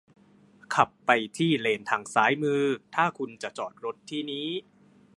[0.75, 2.61] ขับไปที่เลนทางซ้ายมือ
[2.95, 4.47] ถ้าคุณจะจอดรถที่นี้